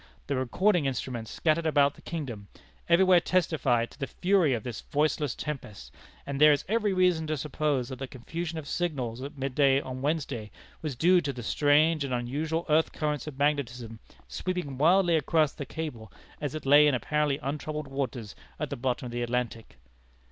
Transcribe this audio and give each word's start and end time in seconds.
The 0.25 0.35
recording 0.35 0.85
instruments 0.87 1.29
scattered 1.29 1.67
about 1.67 1.93
the 1.93 2.01
kingdom, 2.01 2.47
everywhere 2.89 3.19
testified 3.19 3.91
to 3.91 3.99
the 3.99 4.07
fury 4.07 4.55
of 4.55 4.63
this 4.63 4.81
voiceless 4.81 5.35
tempest, 5.35 5.93
and 6.25 6.41
there 6.41 6.51
is 6.51 6.65
every 6.67 6.91
reason 6.91 7.27
to 7.27 7.37
suppose 7.37 7.89
that 7.89 7.99
the 7.99 8.07
confusion 8.07 8.57
of 8.57 8.67
signals 8.67 9.21
at 9.21 9.37
midday 9.37 9.79
on 9.79 10.01
Wednesday 10.01 10.49
was 10.81 10.95
due 10.95 11.21
to 11.21 11.31
the 11.31 11.43
strange 11.43 12.03
and 12.03 12.15
unusual 12.15 12.65
earth 12.67 12.91
currents 12.93 13.27
of 13.27 13.37
magnetism, 13.37 13.99
sweeping 14.27 14.79
wildly 14.79 15.15
across 15.17 15.51
the 15.53 15.67
cable 15.67 16.11
as 16.41 16.55
it 16.55 16.65
lay 16.65 16.87
in 16.87 16.95
apparently 16.95 17.37
untroubled 17.43 17.87
waters 17.87 18.35
at 18.59 18.71
the 18.71 18.75
bottom 18.75 19.05
of 19.05 19.11
the 19.11 19.21
Atlantic." 19.21 19.77